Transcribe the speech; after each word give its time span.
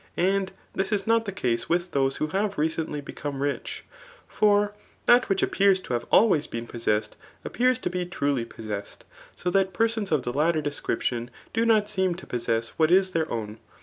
but 0.15 0.49
this 0.73 0.91
is 0.91 1.05
not 1.05 1.25
the 1.25 1.31
case 1.31 1.69
with 1.69 1.91
those 1.91 2.17
who 2.17 2.25
have" 2.29 2.55
rec^itly 2.55 3.05
become 3.05 3.39
rich; 3.43 3.83
For 4.27 4.73
that 5.05 5.29
which 5.29 5.43
appears 5.43 5.79
to 5.81 5.93
have 5.93 6.07
always 6.11 6.47
been 6.47 6.65
possessQc}, 6.65 7.11
appears 7.45 7.77
to 7.77 7.89
be 7.91 8.07
truly 8.07 8.43
possessed 8.43 9.05
^ 9.37 9.39
so 9.39 9.51
that 9.51 9.73
persons 9.75 10.11
of 10.11 10.23
the 10.23 10.33
latter 10.33 10.63
descriptian^ 10.63 11.29
do 11.53 11.67
:nDt 11.67 11.87
seem 11.87 12.15
to' 12.15 12.25
possess 12.25 12.69
what 12.77 12.89
is 12.89 13.11
their 13.11 13.31
own. 13.31 13.59